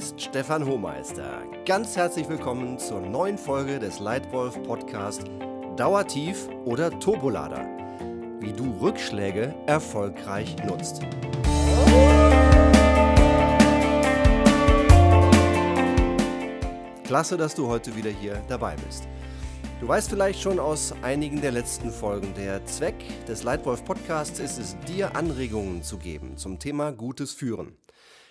ist 0.00 0.18
Stefan 0.18 0.64
Hohmeister. 0.64 1.42
Ganz 1.66 1.94
herzlich 1.94 2.26
willkommen 2.26 2.78
zur 2.78 3.02
neuen 3.02 3.36
Folge 3.36 3.78
des 3.78 3.98
Leitwolf 4.00 4.58
Podcast 4.62 5.24
Dauertief 5.76 6.48
oder 6.64 6.98
Turbolader. 7.00 7.68
Wie 8.40 8.54
du 8.54 8.78
Rückschläge 8.80 9.54
erfolgreich 9.66 10.56
nutzt. 10.64 11.02
Klasse, 17.04 17.36
dass 17.36 17.54
du 17.54 17.68
heute 17.68 17.94
wieder 17.94 18.08
hier 18.08 18.42
dabei 18.48 18.76
bist. 18.86 19.06
Du 19.82 19.88
weißt 19.88 20.08
vielleicht 20.08 20.40
schon 20.40 20.58
aus 20.58 20.94
einigen 21.02 21.42
der 21.42 21.52
letzten 21.52 21.90
Folgen, 21.90 22.32
der 22.32 22.64
Zweck 22.64 22.96
des 23.26 23.42
Leitwolf 23.42 23.84
Podcasts 23.84 24.40
ist 24.40 24.58
es, 24.58 24.78
dir 24.88 25.14
Anregungen 25.14 25.82
zu 25.82 25.98
geben 25.98 26.38
zum 26.38 26.58
Thema 26.58 26.90
gutes 26.90 27.32
Führen. 27.32 27.76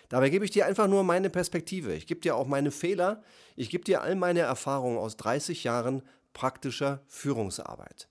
Dabei 0.10 0.30
gebe 0.30 0.44
ich 0.44 0.52
dir 0.52 0.66
einfach 0.66 0.88
nur 0.88 1.04
meine 1.04 1.30
Perspektive. 1.30 1.94
Ich 1.94 2.08
gebe 2.08 2.20
dir 2.20 2.36
auch 2.36 2.48
meine 2.48 2.72
Fehler. 2.72 3.24
Ich 3.56 3.70
gebe 3.70 3.84
dir 3.84 4.02
all 4.02 4.16
meine 4.16 4.40
Erfahrungen 4.42 4.98
aus 4.98 5.18
30 5.18 5.64
Jahren 5.64 6.02
praktischer 6.34 7.04
Führungsarbeit. 7.08 8.10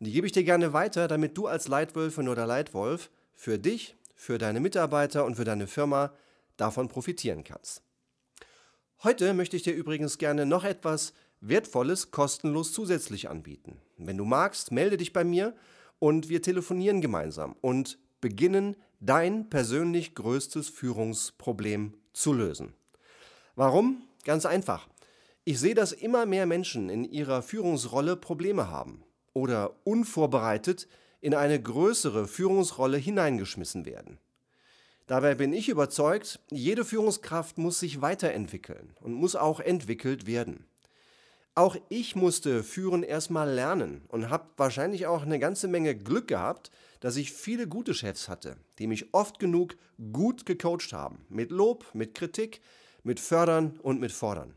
Und 0.00 0.06
die 0.06 0.12
gebe 0.12 0.26
ich 0.26 0.32
dir 0.32 0.44
gerne 0.44 0.72
weiter, 0.72 1.06
damit 1.06 1.36
du 1.36 1.46
als 1.46 1.68
Leitwölfin 1.68 2.28
oder 2.28 2.46
Leitwolf 2.46 3.10
für 3.34 3.58
dich, 3.58 3.96
für 4.14 4.38
deine 4.38 4.60
Mitarbeiter 4.60 5.24
und 5.24 5.36
für 5.36 5.44
deine 5.44 5.66
Firma 5.66 6.12
davon 6.56 6.88
profitieren 6.88 7.44
kannst. 7.44 7.82
Heute 9.02 9.32
möchte 9.34 9.56
ich 9.56 9.62
dir 9.62 9.74
übrigens 9.74 10.18
gerne 10.18 10.46
noch 10.46 10.64
etwas 10.64 11.12
Wertvolles 11.40 12.10
kostenlos 12.10 12.72
zusätzlich 12.72 13.28
anbieten. 13.28 13.80
Wenn 13.96 14.16
du 14.16 14.24
magst, 14.24 14.72
melde 14.72 14.96
dich 14.96 15.12
bei 15.12 15.24
mir 15.24 15.54
und 15.98 16.28
wir 16.28 16.42
telefonieren 16.42 17.00
gemeinsam 17.00 17.54
und 17.60 17.98
beginnen 18.20 18.76
dein 19.00 19.48
persönlich 19.48 20.14
größtes 20.14 20.68
Führungsproblem 20.68 21.94
zu 22.12 22.32
lösen. 22.32 22.74
Warum? 23.54 24.02
Ganz 24.24 24.46
einfach. 24.46 24.88
Ich 25.44 25.60
sehe, 25.60 25.74
dass 25.74 25.92
immer 25.92 26.26
mehr 26.26 26.46
Menschen 26.46 26.90
in 26.90 27.04
ihrer 27.04 27.42
Führungsrolle 27.42 28.16
Probleme 28.16 28.70
haben 28.70 29.02
oder 29.32 29.76
unvorbereitet 29.84 30.88
in 31.20 31.34
eine 31.34 31.60
größere 31.60 32.28
Führungsrolle 32.28 32.98
hineingeschmissen 32.98 33.86
werden. 33.86 34.18
Dabei 35.06 35.34
bin 35.34 35.54
ich 35.54 35.70
überzeugt, 35.70 36.38
jede 36.50 36.84
Führungskraft 36.84 37.56
muss 37.56 37.80
sich 37.80 38.02
weiterentwickeln 38.02 38.94
und 39.00 39.14
muss 39.14 39.36
auch 39.36 39.58
entwickelt 39.58 40.26
werden. 40.26 40.66
Auch 41.54 41.76
ich 41.88 42.14
musste 42.14 42.62
Führen 42.62 43.02
erstmal 43.02 43.50
lernen 43.50 44.04
und 44.08 44.28
habe 44.28 44.48
wahrscheinlich 44.58 45.06
auch 45.06 45.22
eine 45.22 45.38
ganze 45.38 45.66
Menge 45.66 45.96
Glück 45.96 46.28
gehabt, 46.28 46.70
dass 47.00 47.16
ich 47.16 47.32
viele 47.32 47.68
gute 47.68 47.94
Chefs 47.94 48.28
hatte, 48.28 48.56
die 48.78 48.86
mich 48.86 49.12
oft 49.12 49.38
genug 49.38 49.76
gut 50.12 50.46
gecoacht 50.46 50.92
haben. 50.92 51.24
Mit 51.28 51.50
Lob, 51.50 51.86
mit 51.94 52.14
Kritik, 52.14 52.60
mit 53.02 53.20
Fördern 53.20 53.78
und 53.82 54.00
mit 54.00 54.12
Fordern. 54.12 54.56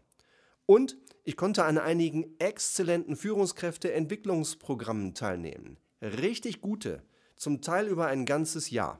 Und 0.66 0.98
ich 1.24 1.38
konnte 1.38 1.64
an 1.66 1.78
einigen 1.78 2.40
exzellenten 2.40 3.16
Führungskräfte-Entwicklungsprogrammen 3.16 5.14
teilnehmen. 5.14 5.78
Richtig 6.02 6.62
gute, 6.62 7.04
zum 7.36 7.62
Teil 7.62 7.88
über 7.88 8.08
ein 8.08 8.26
ganzes 8.26 8.72
Jahr. 8.72 9.00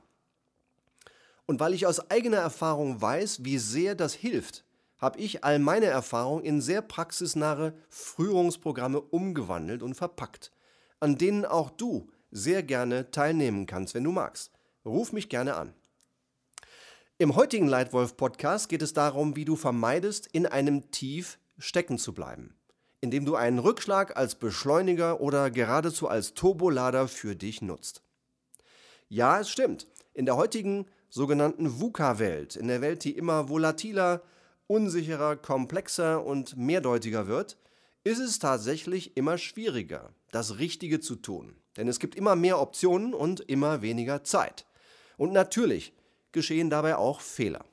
Und 1.48 1.60
weil 1.60 1.74
ich 1.74 1.88
aus 1.88 2.12
eigener 2.12 2.38
Erfahrung 2.38 3.02
weiß, 3.02 3.44
wie 3.44 3.58
sehr 3.58 3.96
das 3.96 4.14
hilft, 4.14 4.64
habe 4.98 5.20
ich 5.20 5.44
all 5.44 5.58
meine 5.58 5.88
Erfahrungen 5.88 6.46
in 6.46 6.62
sehr 6.62 6.84
praxisnahe 6.84 7.74
Führungsprogramme 7.90 9.02
umgewandelt 9.02 9.82
und 9.82 9.96
verpackt, 9.96 10.52
an 11.00 11.18
denen 11.18 11.44
auch 11.44 11.72
du 11.72 12.08
sehr 12.32 12.64
gerne 12.64 13.12
teilnehmen 13.12 13.66
kannst, 13.66 13.94
wenn 13.94 14.04
du 14.04 14.12
magst. 14.12 14.52
Ruf 14.86 15.12
mich 15.12 15.30
gerne 15.30 15.56
an. 15.56 15.74
Im 17.18 17.36
heutigen 17.36 17.68
Leitwolf-Podcast 17.68 18.68
geht 18.68 18.82
es 18.82 18.94
darum, 18.94 19.36
wie 19.36 19.46
du 19.46 19.56
vermeidest, 19.56 20.28
in 20.32 20.48
einem 20.48 20.90
Tief 20.90 21.38
stecken 21.60 22.00
zu 22.00 22.14
bleiben, 22.14 22.56
indem 23.00 23.26
du 23.26 23.36
einen 23.36 23.60
Rückschlag 23.60 24.18
als 24.18 24.34
Beschleuniger 24.36 25.22
oder 25.22 25.52
geradezu 25.52 26.08
als 26.08 26.34
Turbolader 26.34 27.08
für 27.08 27.36
dich 27.36 27.62
nutzt. 27.62 28.02
Ja, 29.08 29.40
es 29.40 29.52
stimmt. 29.52 29.88
In 30.14 30.26
der 30.26 30.36
heutigen 30.36 30.88
sogenannten 31.10 31.80
VUCA-Welt, 31.80 32.56
in 32.56 32.68
der 32.68 32.82
Welt, 32.82 33.04
die 33.04 33.16
immer 33.16 33.50
volatiler, 33.50 34.24
unsicherer, 34.66 35.36
komplexer 35.36 36.26
und 36.26 36.58
mehrdeutiger 36.58 37.28
wird, 37.28 37.58
ist 38.04 38.20
es 38.20 38.40
tatsächlich 38.40 39.16
immer 39.16 39.38
schwieriger, 39.38 40.16
das 40.32 40.58
Richtige 40.58 41.02
zu 41.02 41.18
tun. 41.18 41.61
Denn 41.78 41.88
es 41.88 42.00
gibt 42.00 42.16
immer 42.16 42.36
mehr 42.36 42.60
Optionen 42.60 43.14
und 43.14 43.42
immer 43.42 43.82
weniger 43.82 44.24
Zeit. 44.24 44.66
Und 45.18 45.32
natürlich 45.34 45.94
geschehen 46.32 46.70
dabei 46.70 46.98
auch 46.98 47.22
Fehler. 47.22 47.66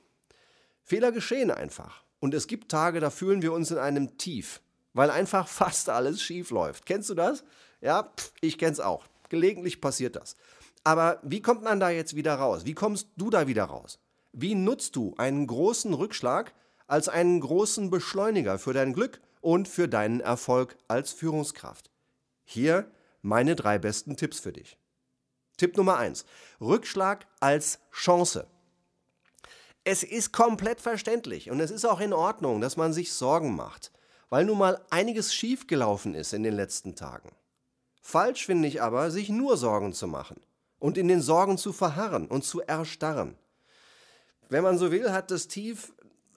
Fehler 0.83 1.11
geschehen 1.11 1.51
einfach. 1.51 2.03
Und 2.19 2.33
es 2.33 2.47
gibt 2.47 2.69
Tage, 2.71 2.99
da 2.99 3.09
fühlen 3.09 3.41
wir 3.41 3.53
uns 3.53 3.71
in 3.71 3.77
einem 3.77 4.17
Tief, 4.17 4.61
weil 4.93 5.09
einfach 5.09 5.47
fast 5.49 5.89
alles 5.89 6.21
schief 6.21 6.49
läuft. 6.51 6.85
Kennst 6.85 7.09
du 7.09 7.13
das? 7.13 7.43
Ja, 7.81 8.11
ich 8.41 8.57
kenn's 8.57 8.79
auch. 8.79 9.05
Gelegentlich 9.29 9.81
passiert 9.81 10.15
das. 10.15 10.35
Aber 10.83 11.19
wie 11.23 11.41
kommt 11.41 11.63
man 11.63 11.79
da 11.79 11.89
jetzt 11.89 12.15
wieder 12.15 12.35
raus? 12.35 12.65
Wie 12.65 12.73
kommst 12.73 13.09
du 13.17 13.29
da 13.29 13.47
wieder 13.47 13.65
raus? 13.65 13.99
Wie 14.31 14.55
nutzt 14.55 14.95
du 14.95 15.13
einen 15.17 15.45
großen 15.45 15.93
Rückschlag 15.93 16.53
als 16.89 17.07
einen 17.07 17.39
großen 17.39 17.89
Beschleuniger 17.91 18.57
für 18.57 18.73
dein 18.73 18.93
Glück 18.93 19.21
und 19.41 19.67
für 19.67 19.87
deinen 19.87 20.19
Erfolg 20.19 20.75
als 20.87 21.11
Führungskraft. 21.11 21.91
Hier 22.43 22.89
meine 23.21 23.55
drei 23.55 23.77
besten 23.77 24.15
Tipps 24.15 24.39
für 24.39 24.53
dich. 24.53 24.77
Tipp 25.57 25.77
Nummer 25.77 25.97
eins: 25.97 26.25
Rückschlag 26.61 27.27
als 27.39 27.79
Chance. 27.91 28.47
Es 29.83 30.03
ist 30.03 30.31
komplett 30.33 30.81
verständlich 30.81 31.49
und 31.49 31.59
es 31.59 31.71
ist 31.71 31.85
auch 31.85 31.99
in 31.99 32.13
Ordnung, 32.13 32.61
dass 32.61 32.77
man 32.77 32.93
sich 32.93 33.13
Sorgen 33.13 33.55
macht, 33.55 33.91
weil 34.29 34.45
nun 34.45 34.57
mal 34.57 34.83
einiges 34.89 35.33
schiefgelaufen 35.33 36.13
ist 36.15 36.33
in 36.33 36.43
den 36.43 36.53
letzten 36.53 36.95
Tagen. 36.95 37.31
Falsch 38.01 38.45
finde 38.45 38.67
ich 38.67 38.81
aber, 38.81 39.11
sich 39.11 39.29
nur 39.29 39.57
Sorgen 39.57 39.93
zu 39.93 40.07
machen 40.07 40.41
und 40.79 40.97
in 40.97 41.07
den 41.07 41.21
Sorgen 41.21 41.57
zu 41.57 41.73
verharren 41.73 42.27
und 42.27 42.43
zu 42.43 42.61
erstarren. 42.61 43.35
Wenn 44.49 44.63
man 44.63 44.77
so 44.77 44.91
will, 44.91 45.11
hat 45.11 45.31
das 45.31 45.47
Tief 45.47 45.93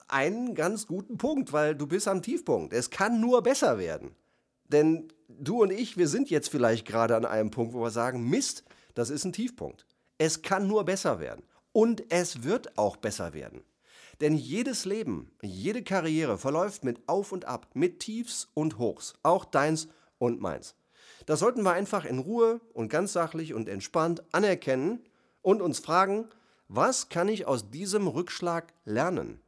einen 0.07 0.53
ganz 0.53 0.85
guten 0.85 1.17
Punkt, 1.17 1.53
weil 1.53 1.75
du 1.75 1.87
bist 1.87 2.07
am 2.07 2.21
Tiefpunkt. 2.21 2.73
Es 2.73 2.89
kann 2.89 3.19
nur 3.19 3.41
besser 3.41 3.77
werden. 3.77 4.15
Denn 4.73 5.13
du 5.29 5.61
und 5.61 5.71
ich, 5.71 5.97
wir 5.97 6.07
sind 6.07 6.29
jetzt 6.29 6.49
vielleicht 6.49 6.85
gerade 6.85 7.15
an 7.15 7.25
einem 7.25 7.51
Punkt, 7.51 7.73
wo 7.73 7.81
wir 7.81 7.91
sagen, 7.91 8.29
Mist, 8.29 8.63
das 8.95 9.09
ist 9.09 9.23
ein 9.23 9.31
Tiefpunkt. 9.31 9.85
Es 10.17 10.41
kann 10.41 10.67
nur 10.67 10.83
besser 10.83 11.19
werden. 11.19 11.43
Und 11.71 12.11
es 12.11 12.43
wird 12.43 12.77
auch 12.77 12.97
besser 12.97 13.33
werden. 13.33 13.63
Denn 14.19 14.35
jedes 14.35 14.85
Leben, 14.85 15.31
jede 15.41 15.83
Karriere 15.83 16.37
verläuft 16.37 16.83
mit 16.83 17.07
Auf 17.07 17.31
und 17.31 17.45
Ab, 17.45 17.67
mit 17.73 17.99
Tiefs 17.99 18.49
und 18.53 18.77
Hochs, 18.77 19.13
auch 19.23 19.45
deins 19.45 19.87
und 20.17 20.41
meins. 20.41 20.75
Das 21.25 21.39
sollten 21.39 21.63
wir 21.63 21.73
einfach 21.73 22.05
in 22.05 22.19
Ruhe 22.19 22.59
und 22.73 22.89
ganz 22.89 23.13
sachlich 23.13 23.53
und 23.53 23.69
entspannt 23.69 24.23
anerkennen 24.31 25.03
und 25.41 25.61
uns 25.61 25.79
fragen, 25.79 26.29
was 26.67 27.09
kann 27.09 27.27
ich 27.27 27.45
aus 27.45 27.69
diesem 27.69 28.07
Rückschlag 28.07 28.73
lernen? 28.85 29.41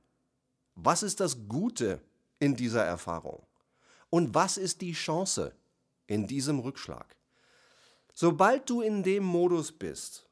Was 0.76 1.04
ist 1.04 1.20
das 1.20 1.48
Gute 1.48 2.02
in 2.40 2.56
dieser 2.56 2.84
Erfahrung? 2.84 3.42
Und 4.16 4.34
was 4.34 4.56
ist 4.56 4.80
die 4.80 4.94
Chance 4.94 5.54
in 6.08 6.26
diesem 6.26 6.60
Rückschlag? 6.60 7.18
Sobald 8.14 8.70
du 8.70 8.80
in 8.80 9.04
dem 9.04 9.26
Modus 9.26 9.74
bist 9.74 10.26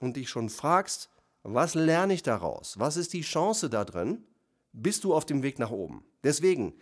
und 0.00 0.16
dich 0.16 0.28
schon 0.28 0.50
fragst, 0.50 1.08
was 1.44 1.76
lerne 1.76 2.14
ich 2.14 2.24
daraus? 2.24 2.80
Was 2.80 2.96
ist 2.96 3.12
die 3.12 3.20
Chance 3.20 3.70
da 3.70 3.84
drin? 3.84 4.26
Bist 4.72 5.04
du 5.04 5.14
auf 5.14 5.24
dem 5.24 5.44
Weg 5.44 5.60
nach 5.60 5.70
oben. 5.70 6.04
Deswegen 6.24 6.74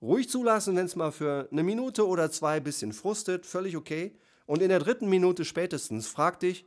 ruhig 0.00 0.30
zulassen, 0.30 0.76
wenn 0.76 0.86
es 0.86 0.96
mal 0.96 1.12
für 1.12 1.46
eine 1.52 1.62
Minute 1.62 2.06
oder 2.06 2.30
zwei 2.30 2.56
ein 2.56 2.64
bisschen 2.64 2.94
frustet, 2.94 3.44
völlig 3.44 3.76
okay. 3.76 4.16
Und 4.46 4.62
in 4.62 4.70
der 4.70 4.78
dritten 4.78 5.10
Minute 5.10 5.44
spätestens 5.44 6.06
frag 6.06 6.40
dich, 6.40 6.64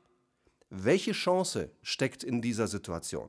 welche 0.70 1.14
Chance 1.14 1.72
steckt 1.82 2.24
in 2.24 2.44
dieser 2.44 2.68
Situation? 2.68 3.28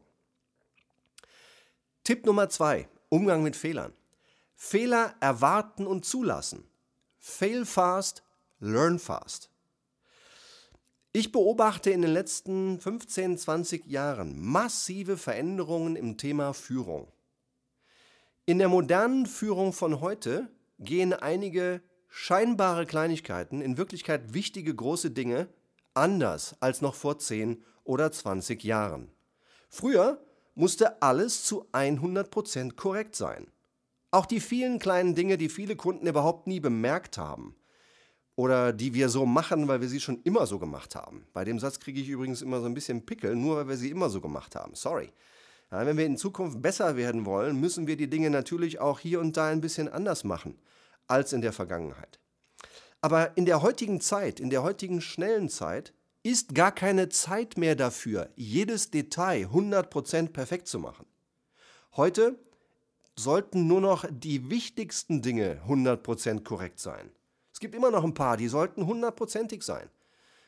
Tipp 2.05 2.27
Nummer 2.27 2.51
zwei: 2.51 2.87
Umgang 3.09 3.43
mit 3.43 3.57
Fehlern. 3.57 3.95
Fehler 4.65 5.17
erwarten 5.19 5.89
und 5.89 6.05
zulassen. 6.05 6.63
Fail 7.19 7.67
fast, 7.67 8.23
learn 8.61 9.01
fast. 9.01 9.51
Ich 11.13 11.33
beobachte 11.33 11.91
in 11.91 12.01
den 12.01 12.13
letzten 12.13 12.79
15, 12.79 13.39
20 13.39 13.87
Jahren 13.87 14.41
massive 14.41 15.17
Veränderungen 15.17 15.97
im 15.97 16.17
Thema 16.17 16.55
Führung. 16.55 17.11
In 18.47 18.61
der 18.61 18.69
modernen 18.69 19.27
Führung 19.27 19.73
von 19.73 20.01
heute 20.01 20.49
gehen 20.79 21.13
einige 21.13 21.83
scheinbare 22.09 22.87
Kleinigkeiten, 22.87 23.63
in 23.63 23.77
Wirklichkeit 23.77 24.33
wichtige 24.33 24.73
große 24.73 25.11
Dinge, 25.11 25.49
anders 25.93 26.55
als 26.61 26.81
noch 26.83 26.95
vor 26.95 27.19
10 27.19 27.65
oder 27.83 28.13
20 28.13 28.63
Jahren. 28.63 29.11
Früher 29.69 30.25
musste 30.55 31.03
alles 31.03 31.45
zu 31.45 31.69
100% 31.73 32.77
korrekt 32.77 33.17
sein. 33.17 33.49
Auch 34.13 34.27
die 34.27 34.41
vielen 34.41 34.79
kleinen 34.79 35.15
Dinge, 35.15 35.39
die 35.39 35.49
viele 35.49 35.75
Kunden 35.75 36.07
überhaupt 36.07 36.47
nie 36.47 36.61
bemerkt 36.61 37.17
haben 37.17 37.57
oder 38.37 38.75
die 38.75 38.93
wir 38.93 39.09
so 39.09 39.25
machen, 39.25 39.69
weil 39.69 39.81
wir 39.81 39.89
sie 39.89 40.01
schon 40.01 40.21
immer 40.25 40.47
so 40.47 40.59
gemacht 40.59 40.95
haben. 40.95 41.27
Bei 41.33 41.45
dem 41.45 41.59
Satz 41.59 41.81
kriege 41.81 41.99
ich 41.99 42.11
übrigens 42.11 42.43
immer 42.43 42.61
so 42.61 42.67
ein 42.67 42.75
bisschen 42.75 43.07
Pickel, 43.07 43.35
nur 43.35 43.57
weil 43.57 43.69
wir 43.69 43.77
sie 43.77 43.91
immer 43.91 44.11
so 44.11 44.21
gemacht 44.21 44.55
haben. 44.55 44.75
Sorry. 44.75 45.11
Ja, 45.71 45.87
wenn 45.87 45.97
wir 45.97 46.05
in 46.05 46.19
Zukunft 46.19 46.61
besser 46.61 46.97
werden 46.97 47.25
wollen, 47.25 47.59
müssen 47.59 47.87
wir 47.87 47.97
die 47.97 48.11
Dinge 48.11 48.29
natürlich 48.29 48.81
auch 48.81 49.01
hier 49.01 49.19
und 49.19 49.39
da 49.39 49.49
ein 49.49 49.63
bisschen 49.63 49.89
anders 49.89 50.25
machen 50.25 50.59
als 51.07 51.33
in 51.33 51.41
der 51.41 51.55
Vergangenheit. 51.55 52.21
Aber 53.01 53.35
in 53.39 53.47
der 53.47 53.63
heutigen 53.63 54.03
Zeit, 54.03 54.41
in 54.41 54.51
der 54.51 54.63
heutigen 54.63 55.01
schnellen 55.01 55.49
Zeit, 55.49 55.95
ist 56.23 56.55
gar 56.55 56.71
keine 56.71 57.09
Zeit 57.09 57.57
mehr 57.57 57.75
dafür, 57.77 58.29
jedes 58.37 58.91
Detail 58.91 59.47
100% 59.47 60.29
perfekt 60.29 60.69
zu 60.69 60.79
machen. 60.79 61.07
Heute 61.97 62.39
sollten 63.19 63.67
nur 63.67 63.81
noch 63.81 64.05
die 64.11 64.51
wichtigsten 64.51 65.23
Dinge 65.23 65.61
100% 65.69 66.45
korrekt 66.45 66.81
sein. 66.81 67.11
Es 67.53 67.61
gibt 67.61 67.75
immer 67.75 67.91
noch 67.91 68.05
ein 68.05 68.15
paar, 68.15 68.37
die 68.37 68.49
sollten 68.49 68.87
hundertprozentig 68.87 69.63
sein. 69.63 69.89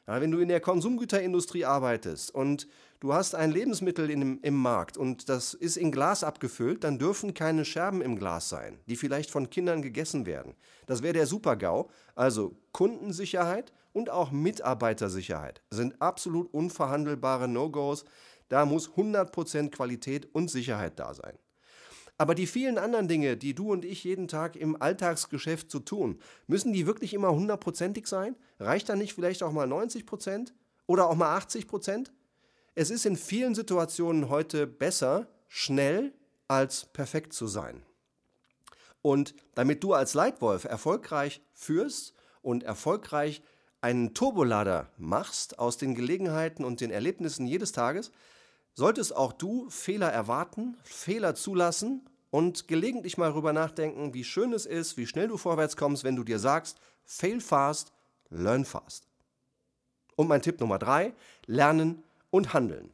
Ja, 0.06 0.20
wenn 0.20 0.30
du 0.30 0.38
in 0.38 0.48
der 0.48 0.60
Konsumgüterindustrie 0.60 1.64
arbeitest 1.64 2.34
und 2.34 2.68
du 3.00 3.14
hast 3.14 3.34
ein 3.34 3.50
Lebensmittel 3.50 4.10
in, 4.10 4.38
im 4.40 4.54
Markt 4.54 4.98
und 4.98 5.30
das 5.30 5.54
ist 5.54 5.78
in 5.78 5.92
Glas 5.92 6.22
abgefüllt, 6.22 6.84
dann 6.84 6.98
dürfen 6.98 7.32
keine 7.32 7.64
Scherben 7.64 8.02
im 8.02 8.18
Glas 8.18 8.50
sein, 8.50 8.78
die 8.86 8.96
vielleicht 8.96 9.30
von 9.30 9.48
Kindern 9.48 9.80
gegessen 9.80 10.26
werden. 10.26 10.54
Das 10.86 11.02
wäre 11.02 11.14
der 11.14 11.26
Super-GAU. 11.26 11.88
Also 12.14 12.54
Kundensicherheit 12.72 13.72
und 13.94 14.10
auch 14.10 14.30
Mitarbeitersicherheit 14.30 15.62
sind 15.70 16.02
absolut 16.02 16.52
unverhandelbare 16.52 17.48
No-Gos. 17.48 18.04
Da 18.50 18.66
muss 18.66 18.90
100% 18.90 19.70
Qualität 19.70 20.34
und 20.34 20.50
Sicherheit 20.50 20.98
da 20.98 21.14
sein. 21.14 21.38
Aber 22.16 22.34
die 22.34 22.46
vielen 22.46 22.78
anderen 22.78 23.08
Dinge, 23.08 23.36
die 23.36 23.54
du 23.54 23.72
und 23.72 23.84
ich 23.84 24.04
jeden 24.04 24.28
Tag 24.28 24.54
im 24.56 24.80
Alltagsgeschäft 24.80 25.70
zu 25.70 25.80
tun, 25.80 26.20
müssen 26.46 26.72
die 26.72 26.86
wirklich 26.86 27.12
immer 27.12 27.32
hundertprozentig 27.32 28.06
sein? 28.06 28.36
Reicht 28.60 28.88
da 28.88 28.94
nicht 28.94 29.14
vielleicht 29.14 29.42
auch 29.42 29.52
mal 29.52 29.66
90 29.66 30.06
Prozent 30.06 30.54
oder 30.86 31.08
auch 31.08 31.16
mal 31.16 31.36
80 31.36 31.66
Prozent? 31.66 32.12
Es 32.76 32.90
ist 32.90 33.04
in 33.06 33.16
vielen 33.16 33.54
Situationen 33.54 34.28
heute 34.28 34.66
besser, 34.66 35.28
schnell 35.48 36.12
als 36.46 36.86
perfekt 36.86 37.32
zu 37.32 37.46
sein. 37.46 37.82
Und 39.02 39.34
damit 39.54 39.82
du 39.82 39.92
als 39.92 40.14
Leitwolf 40.14 40.64
erfolgreich 40.64 41.42
führst 41.52 42.14
und 42.42 42.62
erfolgreich 42.62 43.42
einen 43.80 44.14
Turbolader 44.14 44.90
machst 44.96 45.58
aus 45.58 45.76
den 45.76 45.94
Gelegenheiten 45.94 46.64
und 46.64 46.80
den 46.80 46.90
Erlebnissen 46.90 47.46
jedes 47.46 47.72
Tages, 47.72 48.12
solltest 48.74 49.16
auch 49.16 49.32
du 49.32 49.68
Fehler 49.70 50.12
erwarten, 50.12 50.76
Fehler 50.82 51.34
zulassen 51.34 52.08
und 52.30 52.68
gelegentlich 52.68 53.16
mal 53.16 53.30
darüber 53.30 53.52
nachdenken, 53.52 54.12
wie 54.12 54.24
schön 54.24 54.52
es 54.52 54.66
ist, 54.66 54.96
wie 54.96 55.06
schnell 55.06 55.28
du 55.28 55.36
vorwärts 55.36 55.76
kommst, 55.76 56.04
wenn 56.04 56.16
du 56.16 56.24
dir 56.24 56.38
sagst, 56.38 56.78
fail 57.04 57.40
fast, 57.40 57.92
learn 58.30 58.64
fast. 58.64 59.06
Und 60.16 60.28
mein 60.28 60.42
Tipp 60.42 60.60
Nummer 60.60 60.78
drei, 60.78 61.14
lernen 61.46 62.02
und 62.30 62.52
handeln. 62.52 62.90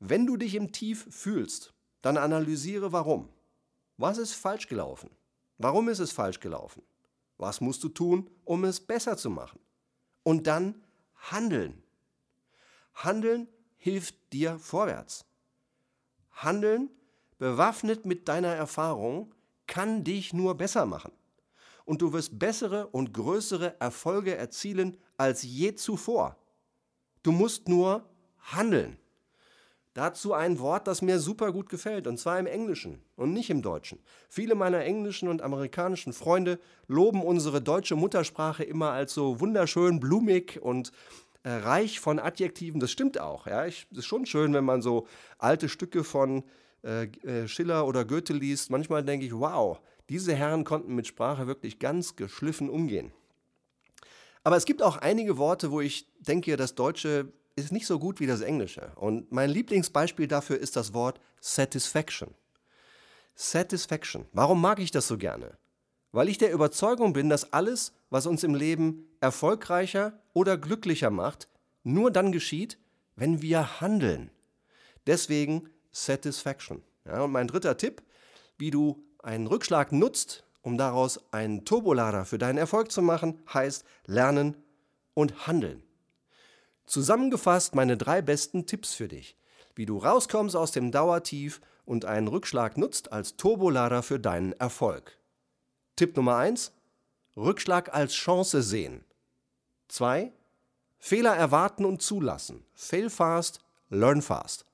Wenn 0.00 0.26
du 0.26 0.36
dich 0.36 0.54
im 0.54 0.72
Tief 0.72 1.06
fühlst, 1.10 1.72
dann 2.02 2.18
analysiere 2.18 2.92
warum. 2.92 3.28
Was 3.96 4.18
ist 4.18 4.34
falsch 4.34 4.68
gelaufen? 4.68 5.10
Warum 5.56 5.88
ist 5.88 6.00
es 6.00 6.12
falsch 6.12 6.40
gelaufen? 6.40 6.82
Was 7.38 7.60
musst 7.60 7.82
du 7.84 7.88
tun, 7.88 8.30
um 8.44 8.64
es 8.64 8.80
besser 8.80 9.16
zu 9.16 9.30
machen? 9.30 9.60
Und 10.22 10.46
dann 10.46 10.82
handeln. 11.16 11.82
Handeln 12.94 13.48
hilft 13.84 14.32
dir 14.32 14.58
vorwärts. 14.58 15.26
Handeln, 16.32 16.88
bewaffnet 17.36 18.06
mit 18.06 18.28
deiner 18.28 18.48
Erfahrung, 18.48 19.34
kann 19.66 20.04
dich 20.04 20.32
nur 20.32 20.54
besser 20.54 20.86
machen. 20.86 21.12
Und 21.84 22.00
du 22.00 22.14
wirst 22.14 22.38
bessere 22.38 22.86
und 22.86 23.12
größere 23.12 23.78
Erfolge 23.82 24.36
erzielen 24.36 24.96
als 25.18 25.42
je 25.42 25.74
zuvor. 25.74 26.38
Du 27.22 27.30
musst 27.30 27.68
nur 27.68 28.08
handeln. 28.38 28.96
Dazu 29.92 30.32
ein 30.32 30.58
Wort, 30.60 30.86
das 30.86 31.02
mir 31.02 31.18
super 31.18 31.52
gut 31.52 31.68
gefällt, 31.68 32.06
und 32.06 32.18
zwar 32.18 32.38
im 32.38 32.46
Englischen 32.46 33.02
und 33.16 33.34
nicht 33.34 33.50
im 33.50 33.60
Deutschen. 33.60 34.02
Viele 34.30 34.54
meiner 34.54 34.80
englischen 34.80 35.28
und 35.28 35.42
amerikanischen 35.42 36.14
Freunde 36.14 36.58
loben 36.88 37.22
unsere 37.22 37.60
deutsche 37.60 37.96
Muttersprache 37.96 38.64
immer 38.64 38.92
als 38.92 39.12
so 39.12 39.40
wunderschön 39.40 40.00
blumig 40.00 40.62
und 40.62 40.90
äh, 41.44 41.50
reich 41.50 42.00
von 42.00 42.18
Adjektiven. 42.18 42.80
Das 42.80 42.90
stimmt 42.90 43.20
auch. 43.20 43.46
Ja, 43.46 43.64
es 43.64 43.86
ist 43.92 44.06
schon 44.06 44.26
schön, 44.26 44.52
wenn 44.54 44.64
man 44.64 44.82
so 44.82 45.06
alte 45.38 45.68
Stücke 45.68 46.02
von 46.02 46.42
äh, 46.82 47.04
äh, 47.04 47.46
Schiller 47.46 47.86
oder 47.86 48.04
Goethe 48.04 48.32
liest. 48.32 48.70
Manchmal 48.70 49.04
denke 49.04 49.26
ich, 49.26 49.32
wow, 49.32 49.78
diese 50.08 50.34
Herren 50.34 50.64
konnten 50.64 50.94
mit 50.94 51.06
Sprache 51.06 51.46
wirklich 51.46 51.78
ganz 51.78 52.16
geschliffen 52.16 52.68
umgehen. 52.68 53.12
Aber 54.42 54.56
es 54.56 54.64
gibt 54.64 54.82
auch 54.82 54.96
einige 54.96 55.38
Worte, 55.38 55.70
wo 55.70 55.80
ich 55.80 56.06
denke, 56.18 56.56
das 56.56 56.74
Deutsche 56.74 57.32
ist 57.56 57.72
nicht 57.72 57.86
so 57.86 57.98
gut 57.98 58.20
wie 58.20 58.26
das 58.26 58.40
Englische. 58.40 58.92
Und 58.96 59.32
mein 59.32 59.48
Lieblingsbeispiel 59.48 60.26
dafür 60.26 60.58
ist 60.58 60.76
das 60.76 60.92
Wort 60.92 61.20
Satisfaction. 61.40 62.34
Satisfaction. 63.34 64.26
Warum 64.32 64.60
mag 64.60 64.78
ich 64.80 64.90
das 64.90 65.08
so 65.08 65.16
gerne? 65.16 65.56
Weil 66.14 66.28
ich 66.28 66.38
der 66.38 66.52
Überzeugung 66.52 67.12
bin, 67.12 67.28
dass 67.28 67.52
alles, 67.52 67.92
was 68.08 68.26
uns 68.26 68.44
im 68.44 68.54
Leben 68.54 69.08
erfolgreicher 69.20 70.12
oder 70.32 70.56
glücklicher 70.56 71.10
macht, 71.10 71.48
nur 71.82 72.12
dann 72.12 72.30
geschieht, 72.30 72.78
wenn 73.16 73.42
wir 73.42 73.80
handeln. 73.80 74.30
Deswegen 75.08 75.70
Satisfaction. 75.90 76.84
Ja, 77.04 77.22
und 77.22 77.32
mein 77.32 77.48
dritter 77.48 77.76
Tipp, 77.76 78.00
wie 78.58 78.70
du 78.70 79.04
einen 79.24 79.48
Rückschlag 79.48 79.90
nutzt, 79.90 80.44
um 80.62 80.78
daraus 80.78 81.18
einen 81.32 81.64
Turbolader 81.64 82.24
für 82.24 82.38
deinen 82.38 82.58
Erfolg 82.58 82.92
zu 82.92 83.02
machen, 83.02 83.42
heißt 83.52 83.84
lernen 84.06 84.56
und 85.14 85.48
handeln. 85.48 85.82
Zusammengefasst 86.86 87.74
meine 87.74 87.96
drei 87.96 88.22
besten 88.22 88.66
Tipps 88.66 88.94
für 88.94 89.08
dich, 89.08 89.36
wie 89.74 89.84
du 89.84 89.98
rauskommst 89.98 90.54
aus 90.54 90.70
dem 90.70 90.92
Dauertief 90.92 91.60
und 91.84 92.04
einen 92.04 92.28
Rückschlag 92.28 92.78
nutzt 92.78 93.10
als 93.10 93.36
Turbolader 93.36 94.04
für 94.04 94.20
deinen 94.20 94.52
Erfolg. 94.52 95.18
Tipp 95.96 96.16
Nummer 96.16 96.38
1. 96.38 96.72
Rückschlag 97.36 97.94
als 97.94 98.14
Chance 98.14 98.62
sehen. 98.62 99.04
2. 99.86 100.32
Fehler 100.98 101.36
erwarten 101.36 101.84
und 101.84 102.02
zulassen. 102.02 102.64
Fail 102.74 103.10
fast, 103.10 103.60
learn 103.90 104.20
fast. 104.20 104.66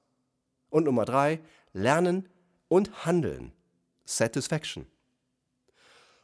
Und 0.71 0.85
Nummer 0.85 1.05
3. 1.05 1.41
Lernen 1.75 2.27
und 2.69 3.05
handeln. 3.05 3.53
Satisfaction. 4.07 4.87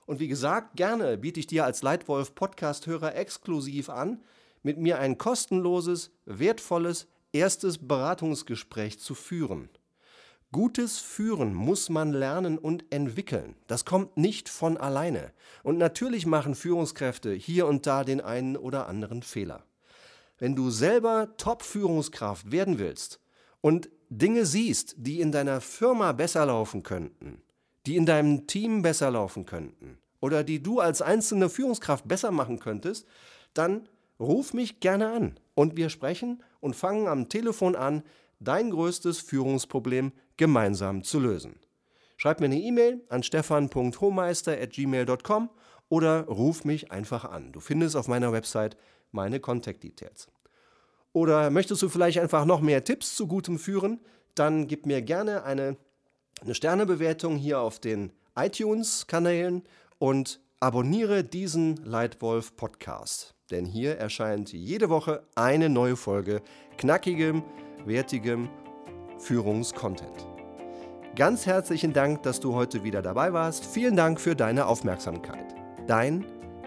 Und 0.06 0.18
wie 0.18 0.28
gesagt, 0.28 0.76
gerne 0.76 1.18
biete 1.18 1.40
ich 1.40 1.46
dir 1.46 1.66
als 1.66 1.82
Leitwolf 1.82 2.34
Podcast-Hörer 2.34 3.16
exklusiv 3.16 3.90
an, 3.90 4.22
mit 4.62 4.78
mir 4.78 4.98
ein 4.98 5.18
kostenloses, 5.18 6.10
wertvolles 6.24 7.06
erstes 7.32 7.86
Beratungsgespräch 7.86 8.98
zu 8.98 9.14
führen. 9.14 9.68
Gutes 10.56 11.00
Führen 11.00 11.52
muss 11.52 11.90
man 11.90 12.14
lernen 12.14 12.56
und 12.56 12.86
entwickeln. 12.88 13.56
Das 13.66 13.84
kommt 13.84 14.16
nicht 14.16 14.48
von 14.48 14.78
alleine. 14.78 15.34
Und 15.62 15.76
natürlich 15.76 16.24
machen 16.24 16.54
Führungskräfte 16.54 17.34
hier 17.34 17.66
und 17.66 17.86
da 17.86 18.04
den 18.04 18.22
einen 18.22 18.56
oder 18.56 18.88
anderen 18.88 19.22
Fehler. 19.22 19.66
Wenn 20.38 20.56
du 20.56 20.70
selber 20.70 21.36
Top-Führungskraft 21.36 22.52
werden 22.52 22.78
willst 22.78 23.20
und 23.60 23.90
Dinge 24.08 24.46
siehst, 24.46 24.94
die 24.96 25.20
in 25.20 25.30
deiner 25.30 25.60
Firma 25.60 26.12
besser 26.12 26.46
laufen 26.46 26.82
könnten, 26.82 27.42
die 27.84 27.96
in 27.96 28.06
deinem 28.06 28.46
Team 28.46 28.80
besser 28.80 29.10
laufen 29.10 29.44
könnten 29.44 29.98
oder 30.20 30.42
die 30.42 30.62
du 30.62 30.80
als 30.80 31.02
einzelne 31.02 31.50
Führungskraft 31.50 32.08
besser 32.08 32.30
machen 32.30 32.60
könntest, 32.60 33.06
dann 33.52 33.90
ruf 34.18 34.54
mich 34.54 34.80
gerne 34.80 35.10
an 35.12 35.38
und 35.54 35.76
wir 35.76 35.90
sprechen 35.90 36.42
und 36.60 36.74
fangen 36.74 37.08
am 37.08 37.28
Telefon 37.28 37.76
an, 37.76 38.02
dein 38.40 38.70
größtes 38.70 39.20
Führungsproblem 39.20 40.12
gemeinsam 40.36 41.02
zu 41.02 41.20
lösen. 41.20 41.58
Schreib 42.16 42.40
mir 42.40 42.46
eine 42.46 42.58
E-Mail 42.58 43.04
an 43.08 43.22
stefan.hohmeister.gmail.com 43.22 45.50
oder 45.88 46.26
ruf 46.26 46.64
mich 46.64 46.90
einfach 46.90 47.24
an. 47.24 47.52
Du 47.52 47.60
findest 47.60 47.96
auf 47.96 48.08
meiner 48.08 48.32
Website 48.32 48.76
meine 49.12 49.40
Contact 49.40 49.82
Details. 49.82 50.28
Oder 51.12 51.50
möchtest 51.50 51.82
du 51.82 51.88
vielleicht 51.88 52.18
einfach 52.18 52.44
noch 52.44 52.60
mehr 52.60 52.84
Tipps 52.84 53.16
zu 53.16 53.26
gutem 53.26 53.58
Führen? 53.58 54.00
Dann 54.34 54.66
gib 54.66 54.86
mir 54.86 55.02
gerne 55.02 55.44
eine, 55.44 55.76
eine 56.42 56.54
Sternebewertung 56.54 57.36
hier 57.36 57.60
auf 57.60 57.78
den 57.78 58.12
iTunes-Kanälen 58.34 59.62
und 59.98 60.40
abonniere 60.60 61.24
diesen 61.24 61.76
Leitwolf 61.76 62.56
Podcast. 62.56 63.34
Denn 63.50 63.64
hier 63.64 63.96
erscheint 63.96 64.52
jede 64.52 64.90
Woche 64.90 65.22
eine 65.34 65.68
neue 65.68 65.96
Folge 65.96 66.42
knackigem, 66.76 67.42
wertigem 67.84 68.50
Führungskontent. 69.18 70.26
Ganz 71.16 71.46
herzlichen 71.46 71.92
Dank, 71.92 72.22
dass 72.22 72.40
du 72.40 72.54
heute 72.54 72.84
wieder 72.84 73.00
dabei 73.02 73.32
warst. 73.32 73.64
Vielen 73.64 73.96
Dank 73.96 74.20
für 74.20 74.36
deine 74.36 74.66
Aufmerksamkeit. 74.66 75.54
Dein 75.86 76.24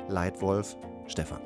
Leitwolf 0.07 0.75
Stefan. 1.07 1.41